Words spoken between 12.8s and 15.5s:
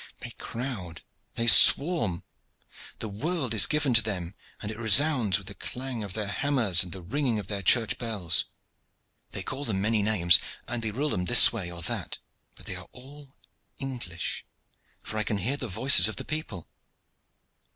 all English, for I can